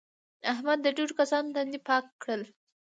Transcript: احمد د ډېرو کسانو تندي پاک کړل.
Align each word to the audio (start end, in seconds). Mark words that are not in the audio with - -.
احمد 0.51 0.79
د 0.83 0.87
ډېرو 0.97 1.13
کسانو 1.19 1.53
تندي 1.55 1.79
پاک 1.87 2.05
کړل. 2.21 2.41